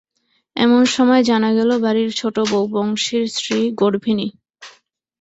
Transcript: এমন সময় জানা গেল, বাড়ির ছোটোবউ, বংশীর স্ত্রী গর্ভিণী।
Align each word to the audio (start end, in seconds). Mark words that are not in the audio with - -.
এমন 0.55 0.81
সময় 0.95 1.23
জানা 1.23 1.49
গেল, 1.57 1.69
বাড়ির 1.79 2.09
ছোটোবউ, 2.15 2.59
বংশীর 2.73 3.23
স্ত্রী 3.29 3.57
গর্ভিণী। 3.81 4.27